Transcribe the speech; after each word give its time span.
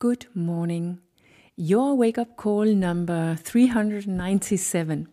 Good 0.00 0.28
morning. 0.34 1.00
Your 1.56 1.94
wake 1.94 2.16
up 2.16 2.34
call 2.38 2.64
number 2.64 3.34
397. 3.34 5.08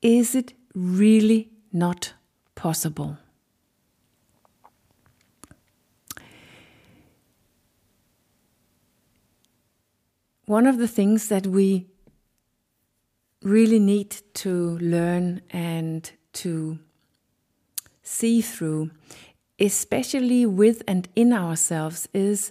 Is 0.00 0.34
it 0.34 0.54
really 0.74 1.50
not 1.70 2.14
possible? 2.54 3.18
One 10.46 10.66
of 10.66 10.78
the 10.78 10.88
things 10.88 11.28
that 11.28 11.46
we 11.46 11.88
really 13.42 13.78
need 13.78 14.16
to 14.32 14.78
learn 14.78 15.42
and 15.50 16.10
to 16.40 16.78
see 18.02 18.40
through, 18.40 18.92
especially 19.60 20.46
with 20.46 20.82
and 20.88 21.06
in 21.14 21.34
ourselves, 21.34 22.08
is 22.14 22.50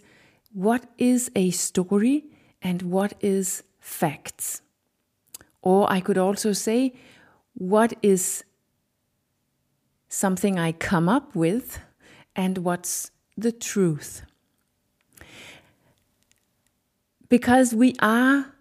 what 0.54 0.86
is 0.98 1.32
a 1.36 1.52
story 1.52 2.26
and 2.62 2.82
what 2.82 3.14
is 3.22 3.64
facts. 3.80 4.62
Or 5.62 5.92
I 5.92 6.00
could 6.00 6.18
also 6.18 6.54
say, 6.54 6.94
what 7.54 7.94
is 8.02 8.44
something 10.10 10.60
I 10.60 10.72
come 10.72 11.08
up 11.08 11.36
with 11.36 11.80
and 12.36 12.60
what's 12.60 13.12
the 13.38 13.52
truth. 13.52 14.24
Because 17.30 17.74
we 17.74 17.96
are 18.00 18.54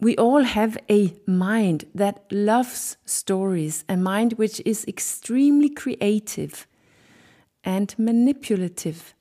we 0.00 0.16
all 0.16 0.42
have 0.42 0.76
a 0.90 1.14
mind 1.26 1.86
that 1.94 2.24
loves 2.30 2.98
stories, 3.06 3.84
a 3.88 3.96
mind 3.96 4.34
which 4.34 4.60
is 4.66 4.84
extremely 4.86 5.70
creative 5.70 6.66
and 7.62 7.94
manipulative 7.96 9.14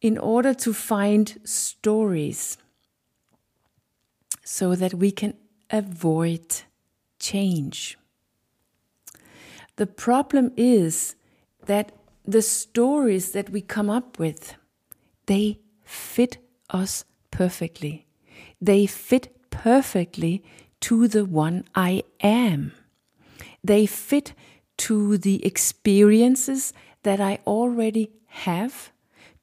in 0.00 0.18
order 0.18 0.54
to 0.54 0.72
find 0.72 1.38
stories 1.44 2.56
so 4.44 4.74
that 4.74 4.94
we 4.94 5.10
can 5.10 5.34
avoid 5.70 6.62
change. 7.18 7.98
The 9.76 9.86
problem 9.86 10.52
is 10.56 11.14
that 11.66 11.92
the 12.26 12.42
stories 12.42 13.32
that 13.32 13.50
we 13.50 13.60
come 13.60 13.90
up 13.90 14.18
with, 14.18 14.54
they 15.26 15.60
fit 15.84 16.38
us 16.70 17.04
perfectly 17.30 18.06
they 18.60 18.86
fit 18.86 19.34
perfectly 19.50 20.44
to 20.80 21.08
the 21.08 21.24
one 21.24 21.64
I 21.74 22.04
am. 22.20 22.72
They 23.64 23.86
fit 23.86 24.34
to 24.78 25.18
the 25.18 25.44
experiences 25.44 26.72
that 27.02 27.20
I 27.20 27.38
already 27.46 28.10
have, 28.26 28.92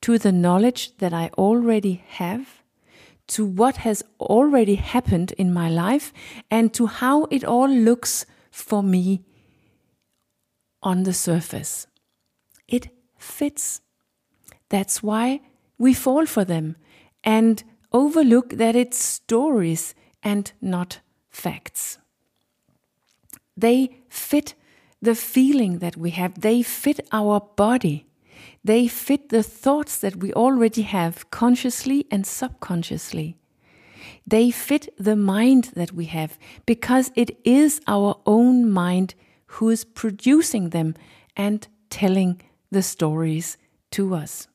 to 0.02 0.18
the 0.18 0.32
knowledge 0.32 0.98
that 0.98 1.14
I 1.14 1.30
already 1.38 2.04
have, 2.08 2.64
to 3.28 3.46
what 3.46 3.78
has 3.78 4.04
already 4.20 4.76
happened 4.76 5.34
in 5.38 5.54
my 5.54 5.70
life, 5.70 6.14
and 6.50 6.74
to 6.74 6.86
how 6.86 7.26
it 7.26 7.44
all 7.44 7.70
looks 7.70 8.26
for 8.52 8.82
me 8.82 9.24
on 10.82 11.04
the 11.04 11.14
surface. 11.14 11.88
It 12.68 12.90
fits. 13.18 13.82
That's 14.70 15.04
why 15.04 15.42
we 15.78 15.94
fall 15.94 16.26
for 16.26 16.46
them. 16.46 16.76
And 17.24 17.64
overlook 17.92 18.52
that 18.52 18.76
it's 18.76 18.98
stories 18.98 19.94
and 20.24 20.52
not 20.62 21.00
facts. 21.30 21.98
They 23.56 23.98
fit 24.10 24.56
the 25.02 25.16
feeling 25.16 25.80
that 25.80 25.98
we 25.98 26.12
have, 26.12 26.42
they 26.42 26.64
fit 26.64 27.08
our 27.12 27.40
body, 27.40 28.07
they 28.68 28.86
fit 28.88 29.30
the 29.30 29.44
thoughts 29.44 29.98
that 29.98 30.18
we 30.18 30.34
already 30.34 30.82
have 30.82 31.32
consciously 31.32 32.06
and 32.12 32.28
subconsciously. 32.28 33.38
They 34.26 34.52
fit 34.52 34.94
the 34.98 35.16
mind 35.16 35.72
that 35.76 35.94
we 35.94 36.06
have 36.06 36.38
because 36.66 37.10
it 37.16 37.40
is 37.46 37.80
our 37.88 38.20
own 38.26 38.70
mind 38.70 39.16
who 39.56 39.70
is 39.70 39.86
producing 39.86 40.72
them 40.72 40.96
and 41.38 41.66
telling 41.90 42.42
the 42.70 42.84
stories 42.84 43.58
to 43.92 44.14
us. 44.14 44.50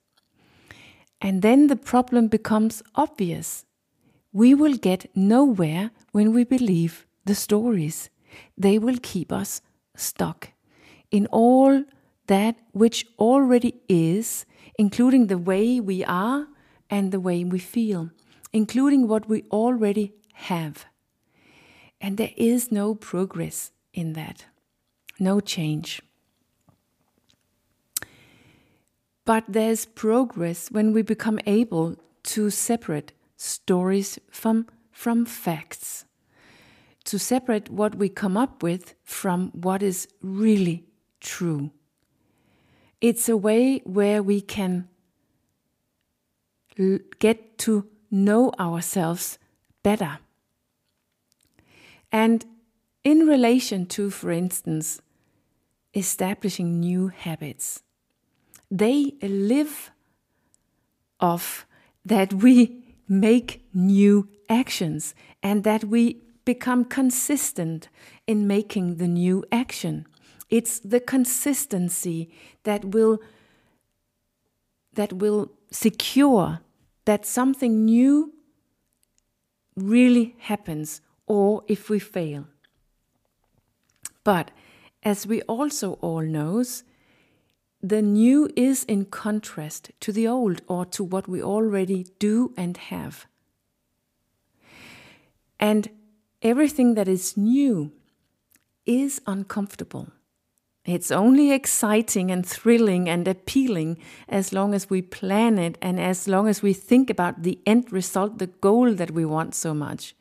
And 1.22 1.40
then 1.40 1.68
the 1.68 1.76
problem 1.76 2.28
becomes 2.28 2.82
obvious. 2.94 3.64
We 4.30 4.54
will 4.54 4.76
get 4.76 5.10
nowhere 5.16 5.90
when 6.10 6.34
we 6.34 6.44
believe 6.44 7.06
the 7.24 7.34
stories. 7.34 8.10
They 8.58 8.78
will 8.78 8.98
keep 9.02 9.32
us 9.32 9.62
stuck 9.96 10.50
in 11.10 11.26
all 11.28 11.84
that 12.32 12.56
which 12.72 13.04
already 13.18 13.74
is, 13.88 14.46
including 14.78 15.26
the 15.26 15.36
way 15.36 15.78
we 15.80 16.02
are 16.02 16.46
and 16.88 17.12
the 17.12 17.20
way 17.20 17.44
we 17.44 17.58
feel, 17.58 18.10
including 18.54 19.06
what 19.06 19.28
we 19.28 19.42
already 19.50 20.14
have. 20.48 20.86
And 22.00 22.16
there 22.16 22.32
is 22.38 22.72
no 22.72 22.94
progress 22.94 23.70
in 23.92 24.14
that, 24.14 24.46
no 25.18 25.40
change. 25.40 26.00
But 29.26 29.44
there's 29.46 29.84
progress 29.84 30.70
when 30.70 30.94
we 30.94 31.02
become 31.02 31.38
able 31.44 31.96
to 32.34 32.48
separate 32.48 33.12
stories 33.36 34.18
from, 34.30 34.66
from 34.90 35.26
facts, 35.26 36.06
to 37.04 37.18
separate 37.18 37.68
what 37.68 37.94
we 37.96 38.08
come 38.08 38.38
up 38.38 38.62
with 38.62 38.94
from 39.04 39.50
what 39.50 39.82
is 39.82 40.08
really 40.22 40.86
true. 41.20 41.72
It's 43.02 43.28
a 43.28 43.36
way 43.36 43.82
where 43.84 44.22
we 44.22 44.40
can 44.40 44.88
get 47.18 47.58
to 47.58 47.86
know 48.10 48.50
ourselves 48.58 49.38
better. 49.82 50.20
And 52.10 52.46
in 53.04 53.26
relation 53.26 53.84
to, 53.86 54.08
for 54.08 54.30
instance, 54.30 55.02
establishing 55.94 56.80
new 56.80 57.08
habits 57.08 57.82
they 58.72 59.12
live 59.20 59.90
off 61.20 61.66
that 62.06 62.32
we 62.32 62.82
make 63.08 63.62
new 63.74 64.26
actions 64.48 65.14
and 65.42 65.62
that 65.64 65.84
we 65.84 66.22
become 66.46 66.84
consistent 66.84 67.88
in 68.26 68.46
making 68.46 68.96
the 68.96 69.06
new 69.06 69.44
action. 69.52 70.06
It's 70.52 70.80
the 70.80 71.00
consistency 71.00 72.30
that 72.64 72.84
will 72.84 73.22
that 74.92 75.14
will 75.14 75.50
secure 75.70 76.60
that 77.06 77.24
something 77.24 77.86
new 77.86 78.34
really 79.74 80.36
happens 80.40 81.00
or 81.26 81.64
if 81.68 81.88
we 81.88 81.98
fail. 81.98 82.48
But 84.24 84.50
as 85.02 85.26
we 85.26 85.40
also 85.42 85.94
all 86.02 86.20
knows, 86.20 86.84
the 87.80 88.02
new 88.02 88.50
is 88.54 88.84
in 88.84 89.06
contrast 89.06 89.90
to 90.00 90.12
the 90.12 90.28
old 90.28 90.60
or 90.68 90.84
to 90.84 91.02
what 91.02 91.26
we 91.26 91.42
already 91.42 92.08
do 92.18 92.52
and 92.58 92.76
have. 92.76 93.24
And 95.58 95.88
everything 96.42 96.92
that 96.96 97.08
is 97.08 97.38
new 97.38 97.92
is 98.84 99.22
uncomfortable. 99.26 100.08
It's 100.84 101.12
only 101.12 101.52
exciting 101.52 102.30
and 102.30 102.44
thrilling 102.44 103.08
and 103.08 103.28
appealing 103.28 103.98
as 104.28 104.52
long 104.52 104.74
as 104.74 104.90
we 104.90 105.00
plan 105.00 105.58
it 105.58 105.78
and 105.80 106.00
as 106.00 106.26
long 106.26 106.48
as 106.48 106.60
we 106.60 106.72
think 106.72 107.08
about 107.08 107.44
the 107.44 107.60
end 107.64 107.92
result, 107.92 108.38
the 108.38 108.48
goal 108.48 108.92
that 108.94 109.12
we 109.12 109.24
want 109.24 109.54
so 109.54 109.74
much. 109.74 110.16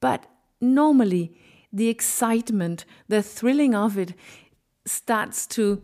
But 0.00 0.26
normally, 0.60 1.32
the 1.72 1.88
excitement, 1.88 2.84
the 3.08 3.22
thrilling 3.22 3.74
of 3.74 3.96
it 3.96 4.14
starts 4.84 5.46
to 5.46 5.82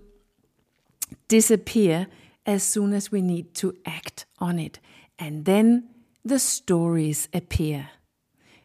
disappear 1.29 2.09
as 2.47 2.65
soon 2.65 2.93
as 2.93 3.13
we 3.13 3.23
need 3.23 3.55
to 3.55 3.77
act 3.87 4.27
on 4.39 4.59
it. 4.59 4.81
And 5.19 5.45
then 5.45 5.89
the 6.25 6.39
stories 6.39 7.29
appear. 7.33 7.91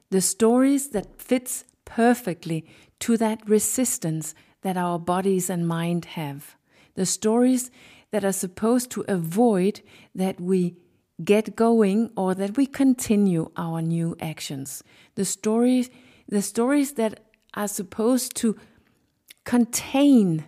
The 0.10 0.22
stories 0.22 0.90
that 0.90 1.22
fits 1.22 1.66
perfectly 1.84 2.66
to 3.00 3.18
that 3.18 3.48
resistance 3.48 4.34
that 4.66 4.78
our 4.78 4.98
bodies 4.98 5.48
and 5.48 5.68
mind 5.68 6.06
have. 6.06 6.56
The 6.96 7.06
stories 7.06 7.70
that 8.10 8.26
are 8.26 8.34
supposed 8.34 8.90
to 8.92 9.06
avoid 9.08 9.82
that 10.16 10.42
we 10.42 10.76
get 11.24 11.56
going 11.56 12.10
or 12.18 12.34
that 12.34 12.58
we 12.58 12.66
continue 12.66 13.52
our 13.56 13.80
new 13.80 14.18
actions. 14.20 14.84
The 15.14 15.24
stories 15.24 15.92
the 16.28 16.42
stories 16.42 16.94
that 16.94 17.20
are 17.54 17.68
supposed 17.68 18.36
to 18.38 18.58
contain 19.44 20.46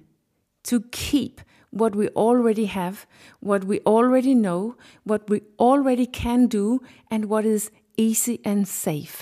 to 0.63 0.81
keep 0.91 1.39
what 1.69 1.95
we 1.95 2.09
already 2.09 2.65
have, 2.65 3.05
what 3.39 3.65
we 3.65 3.81
already 3.81 4.33
know, 4.33 4.75
what 5.03 5.29
we 5.29 5.41
already 5.59 6.07
can 6.07 6.47
do, 6.47 6.81
and 7.11 7.25
what 7.25 7.45
is 7.45 7.69
easy 7.97 8.41
and 8.43 8.67
safe. 8.67 9.21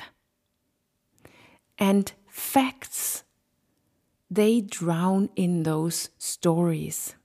And 1.78 2.14
facts, 2.30 3.25
they 4.36 4.62
drown 4.62 5.30
in 5.36 5.64
those 5.64 6.10
stories. 6.18 7.16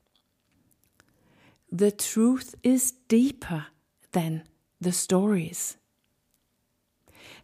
the 1.71 1.91
truth 1.91 2.55
is 2.63 2.93
deeper 3.09 3.67
than 4.13 4.43
the 4.81 4.93
stories. 4.93 5.77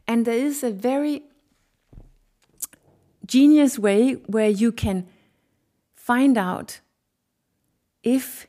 And 0.09 0.25
there 0.25 0.39
is 0.39 0.63
a 0.63 0.71
very 0.71 1.23
genius 3.25 3.79
way 3.79 4.15
where 4.27 4.49
you 4.49 4.73
can 4.73 5.07
find 5.95 6.39
out 6.39 6.81
if 8.03 8.47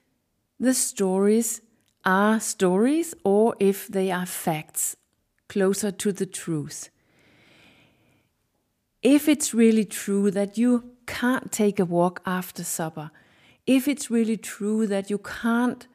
the 0.60 0.74
stories 0.74 1.62
are 2.06 2.40
stories 2.40 3.14
or 3.24 3.56
if 3.60 3.88
they 3.88 4.12
are 4.12 4.26
facts 4.26 4.96
closer 5.50 5.92
to 5.92 6.12
the 6.12 6.26
truth. 6.26 6.90
If 9.02 9.28
it's 9.28 9.54
really 9.54 9.86
true 9.86 10.32
that 10.32 10.58
you 10.58 10.92
can't 11.08 11.52
take 11.52 11.80
a 11.80 11.86
walk 11.86 12.22
after 12.26 12.64
supper, 12.64 13.10
if 13.66 13.88
it's 13.88 14.12
really 14.12 14.38
true 14.38 14.86
that 14.88 15.10
you 15.10 15.18
can't 15.18 15.88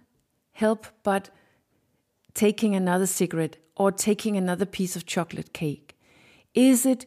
help 0.52 0.86
but 1.02 1.30
taking 2.34 2.74
another 2.74 3.06
cigarette 3.06 3.56
or 3.76 3.92
taking 3.92 4.36
another 4.36 4.66
piece 4.66 4.96
of 4.96 5.06
chocolate 5.06 5.52
cake, 5.52 5.96
is 6.54 6.84
it 6.84 7.06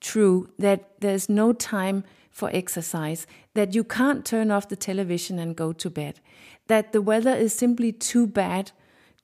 true 0.00 0.50
that 0.58 1.00
there's 1.00 1.28
no 1.28 1.52
time 1.52 2.04
for 2.30 2.50
exercise, 2.52 3.26
that 3.54 3.74
you 3.74 3.84
can't 3.84 4.24
turn 4.24 4.50
off 4.50 4.68
the 4.68 4.76
television 4.76 5.38
and 5.38 5.54
go 5.54 5.72
to 5.72 5.90
bed, 5.90 6.20
that 6.66 6.92
the 6.92 7.02
weather 7.02 7.34
is 7.34 7.52
simply 7.52 7.92
too 7.92 8.26
bad 8.26 8.72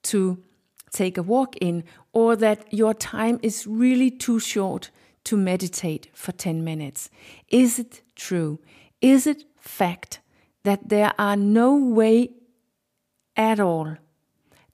to 0.02 0.38
take 0.92 1.18
a 1.18 1.22
walk 1.22 1.56
in, 1.56 1.84
or 2.12 2.36
that 2.36 2.72
your 2.72 2.94
time 2.94 3.38
is 3.42 3.66
really 3.66 4.10
too 4.10 4.38
short 4.38 4.90
to 5.28 5.36
meditate 5.36 6.08
for 6.14 6.32
10 6.32 6.64
minutes? 6.64 7.10
Is 7.48 7.78
it 7.78 8.00
true? 8.16 8.58
Is 9.02 9.26
it 9.26 9.44
fact 9.60 10.20
that 10.64 10.88
there 10.88 11.12
are 11.18 11.36
no 11.36 11.76
way 11.76 12.30
at 13.36 13.60
all 13.60 13.98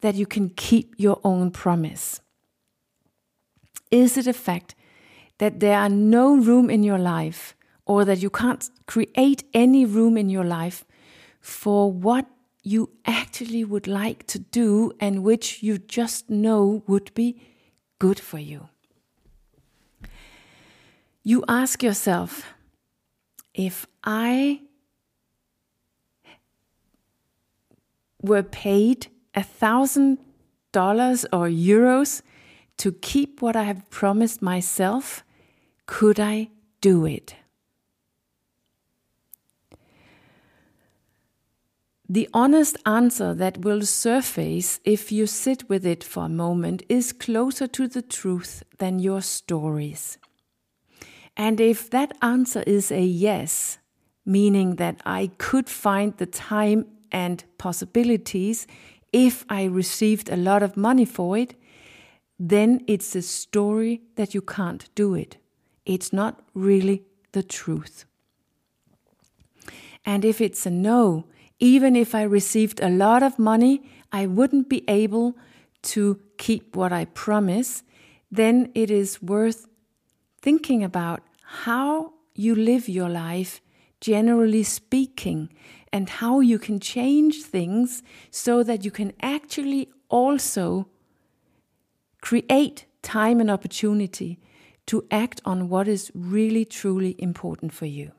that 0.00 0.14
you 0.14 0.26
can 0.26 0.50
keep 0.50 0.94
your 0.96 1.18
own 1.24 1.50
promise? 1.50 2.20
Is 3.90 4.16
it 4.16 4.28
a 4.28 4.32
fact 4.32 4.76
that 5.38 5.58
there 5.58 5.76
are 5.76 5.88
no 5.88 6.36
room 6.36 6.70
in 6.70 6.84
your 6.84 6.98
life 6.98 7.56
or 7.84 8.04
that 8.04 8.22
you 8.22 8.30
can't 8.30 8.70
create 8.86 9.42
any 9.52 9.84
room 9.84 10.16
in 10.16 10.30
your 10.30 10.44
life 10.44 10.84
for 11.40 11.90
what 11.90 12.26
you 12.62 12.90
actually 13.06 13.64
would 13.64 13.88
like 13.88 14.24
to 14.28 14.38
do 14.38 14.92
and 15.00 15.24
which 15.24 15.64
you 15.64 15.78
just 15.78 16.30
know 16.30 16.84
would 16.86 17.12
be 17.14 17.42
good 17.98 18.20
for 18.20 18.38
you. 18.38 18.68
You 21.26 21.42
ask 21.48 21.82
yourself 21.82 22.54
if 23.54 23.86
I 24.04 24.60
were 28.20 28.42
paid 28.42 29.06
a 29.34 29.42
thousand 29.42 30.18
dollars 30.72 31.24
or 31.32 31.48
euros 31.48 32.20
to 32.76 32.92
keep 32.92 33.40
what 33.40 33.56
I 33.56 33.62
have 33.62 33.88
promised 33.88 34.42
myself, 34.42 35.24
could 35.86 36.20
I 36.20 36.50
do 36.82 37.06
it? 37.06 37.36
The 42.06 42.28
honest 42.34 42.76
answer 42.84 43.32
that 43.32 43.62
will 43.64 43.80
surface 43.82 44.78
if 44.84 45.10
you 45.10 45.26
sit 45.26 45.70
with 45.70 45.86
it 45.86 46.04
for 46.04 46.26
a 46.26 46.28
moment 46.28 46.82
is 46.90 47.14
closer 47.14 47.66
to 47.68 47.88
the 47.88 48.02
truth 48.02 48.62
than 48.78 48.98
your 48.98 49.22
stories. 49.22 50.18
And 51.36 51.60
if 51.60 51.90
that 51.90 52.16
answer 52.22 52.62
is 52.66 52.90
a 52.90 53.02
yes, 53.02 53.78
meaning 54.25 54.76
that 54.76 55.00
I 55.04 55.31
could 55.38 55.69
find 55.69 56.16
the 56.16 56.26
time 56.26 56.86
and 57.10 57.44
possibilities 57.58 58.66
if 59.12 59.44
I 59.48 59.64
received 59.64 60.28
a 60.28 60.36
lot 60.36 60.62
of 60.62 60.76
money 60.76 61.04
for 61.04 61.38
it, 61.38 61.54
then 62.38 62.82
it's 62.88 63.14
a 63.14 63.22
story 63.22 64.02
that 64.16 64.34
you 64.34 64.42
can't 64.42 64.88
do 64.94 65.14
it. 65.14 65.36
It's 65.86 66.12
not 66.12 66.42
really 66.54 67.04
the 67.32 67.42
truth. 67.42 68.06
And 70.04 70.25
if 70.25 70.40
it's 70.40 70.66
a 70.66 70.70
no, 70.70 71.26
even 71.58 71.94
if 71.96 72.14
I 72.14 72.22
received 72.22 72.81
a 72.81 72.88
lot 72.88 73.22
of 73.22 73.38
money, 73.38 73.88
I 74.12 74.26
wouldn't 74.26 74.69
be 74.69 74.84
able 74.88 75.36
to 75.82 76.19
keep 76.36 76.75
what 76.75 76.92
I 76.92 77.04
promise, 77.04 77.82
then 78.31 78.70
it 78.75 78.90
is 78.90 79.22
worth 79.22 79.69
thinking 80.44 80.85
about 80.85 81.23
how 81.64 82.12
you 82.35 82.55
live 82.55 82.87
your 82.87 83.08
life, 83.08 83.62
generally 83.99 84.62
speaking, 84.62 85.49
and 85.91 86.06
how 86.20 86.41
you 86.41 86.58
can 86.58 86.79
change 86.79 87.43
things 87.43 88.02
so 88.31 88.62
that 88.62 88.85
you 88.85 88.91
can 88.91 89.11
actually 89.23 89.88
also 90.11 90.87
create 92.20 92.85
time 93.00 93.41
and 93.41 93.50
opportunity 93.50 94.38
to 94.85 95.02
act 95.11 95.41
on 95.46 95.70
what 95.70 95.88
is 95.88 96.12
really 96.14 96.67
truly 96.67 97.14
important 97.19 97.73
for 97.73 97.87
you. 97.87 98.12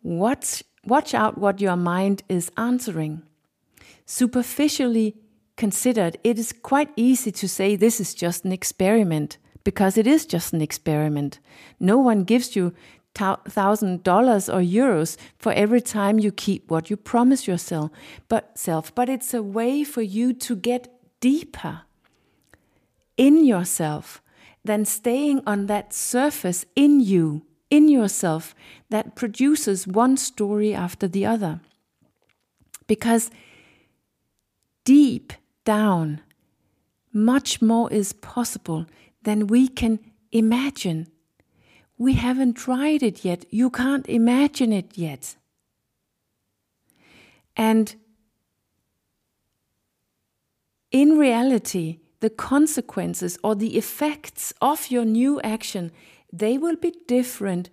Watch, 0.00 0.62
watch 0.84 1.12
out 1.12 1.38
what 1.38 1.60
your 1.60 1.76
mind 1.76 2.22
is 2.28 2.52
answering. 2.56 3.22
Superficially 4.06 5.16
considered, 5.56 6.18
it 6.22 6.38
is 6.38 6.52
quite 6.52 6.90
easy 6.94 7.32
to 7.32 7.48
say 7.48 7.74
this 7.74 8.00
is 8.00 8.14
just 8.14 8.44
an 8.44 8.52
experiment 8.52 9.38
because 9.64 9.96
it 9.96 10.06
is 10.06 10.26
just 10.26 10.52
an 10.52 10.60
experiment. 10.60 11.38
No 11.78 11.98
one 11.98 12.24
gives 12.24 12.56
you 12.56 12.74
thousand 13.14 14.02
dollars 14.02 14.48
or 14.48 14.60
euros 14.60 15.18
for 15.38 15.52
every 15.52 15.82
time 15.82 16.18
you 16.18 16.32
keep 16.32 16.70
what 16.70 16.88
you 16.88 16.96
promise 16.96 17.46
yourself 17.46 17.90
but 18.26 18.56
self 18.56 18.94
but 18.94 19.10
it's 19.10 19.34
a 19.34 19.42
way 19.42 19.84
for 19.84 20.00
you 20.00 20.32
to 20.32 20.56
get 20.56 20.88
deeper 21.20 21.82
in 23.16 23.44
yourself 23.44 24.22
than 24.64 24.84
staying 24.84 25.42
on 25.46 25.66
that 25.66 25.92
surface 25.92 26.64
in 26.76 27.00
you, 27.00 27.42
in 27.70 27.88
yourself, 27.88 28.54
that 28.90 29.14
produces 29.16 29.86
one 29.86 30.16
story 30.16 30.74
after 30.74 31.08
the 31.08 31.26
other. 31.26 31.60
Because 32.86 33.30
deep 34.84 35.32
down, 35.64 36.20
much 37.12 37.60
more 37.60 37.92
is 37.92 38.12
possible 38.12 38.86
than 39.22 39.46
we 39.46 39.68
can 39.68 39.98
imagine. 40.30 41.08
We 41.98 42.14
haven't 42.14 42.54
tried 42.54 43.02
it 43.02 43.24
yet. 43.24 43.44
You 43.50 43.70
can't 43.70 44.08
imagine 44.08 44.72
it 44.72 44.96
yet. 44.96 45.36
And 47.56 47.94
in 50.90 51.18
reality, 51.18 52.00
the 52.20 52.30
consequences 52.30 53.38
or 53.42 53.54
the 53.54 53.76
effects 53.76 54.52
of 54.60 54.90
your 54.90 55.04
new 55.04 55.40
action, 55.42 55.90
they 56.32 56.56
will 56.56 56.76
be 56.76 56.94
different 57.06 57.68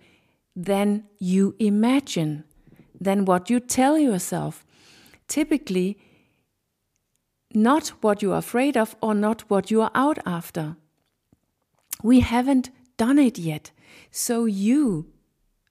than 0.54 1.04
you 1.18 1.54
imagine, 1.58 2.44
than 3.00 3.24
what 3.24 3.48
you 3.48 3.60
tell 3.60 3.98
yourself. 3.98 4.64
Typically, 5.28 5.98
not 7.54 7.88
what 8.00 8.22
you 8.22 8.32
are 8.32 8.38
afraid 8.38 8.76
of 8.76 8.96
or 9.00 9.14
not 9.14 9.42
what 9.48 9.70
you 9.70 9.80
are 9.80 9.90
out 9.94 10.18
after. 10.26 10.76
We 12.02 12.20
haven't 12.20 12.70
done 12.96 13.18
it 13.18 13.38
yet, 13.38 13.70
so 14.10 14.44
you, 14.44 15.12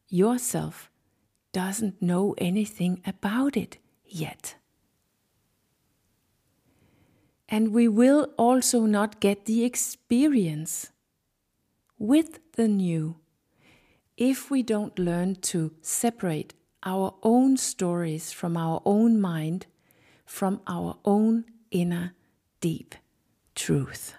yourself, 0.08 0.90
doesn't 1.52 2.02
know 2.02 2.36
anything 2.38 3.02
about 3.06 3.58
it 3.58 3.78
yet 4.06 4.56
and 7.50 7.74
we 7.74 7.88
will 7.88 8.30
also 8.38 8.82
not 8.82 9.20
get 9.20 9.46
the 9.46 9.66
experience 9.66 10.92
with 11.98 12.40
the 12.54 12.68
new 12.68 13.18
if 14.16 14.52
we 14.52 14.62
don't 14.62 15.00
learn 15.00 15.36
to 15.36 15.74
separate 15.82 16.54
our 16.84 17.16
own 17.24 17.58
stories 17.58 18.32
from 18.32 18.56
our 18.56 18.82
own 18.86 19.20
mind, 19.20 19.66
from 20.26 20.62
our 20.68 20.98
own 21.04 21.46
inner 21.72 22.14
deep 22.62 22.96
truth. 23.56 24.14